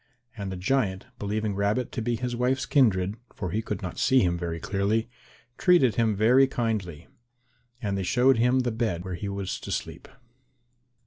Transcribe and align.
And 0.35 0.51
the 0.51 0.57
giant, 0.57 1.05
believing 1.19 1.53
Rabbit 1.53 1.91
to 1.91 2.01
be 2.01 2.15
his 2.15 2.35
wife's 2.35 2.65
kindred, 2.65 3.17
for 3.35 3.51
he 3.51 3.61
could 3.61 3.83
not 3.83 3.99
see 3.99 4.21
him 4.21 4.35
very 4.35 4.59
clearly, 4.59 5.11
treated 5.59 5.93
him 5.93 6.15
very 6.15 6.47
kindly. 6.47 7.05
And 7.83 7.95
they 7.95 8.01
showed 8.01 8.37
him 8.39 8.61
the 8.61 8.71
bed 8.71 9.05
where 9.05 9.13
he 9.13 9.29
was 9.29 9.59
to 9.59 9.71
sleep. 9.71 10.07